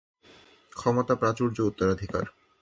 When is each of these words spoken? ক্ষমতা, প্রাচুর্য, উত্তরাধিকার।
ক্ষমতা, 0.71 1.13
প্রাচুর্য, 1.15 1.57
উত্তরাধিকার। 1.61 2.25